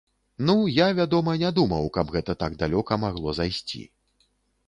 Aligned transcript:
Ну, 0.49 0.53
я, 0.75 0.85
вядома, 0.99 1.33
не 1.43 1.51
думаў, 1.59 1.85
каб 1.97 2.13
гэта 2.15 2.35
так 2.43 2.57
далёка 2.61 2.99
магло 3.05 3.35
зайсці. 3.41 3.83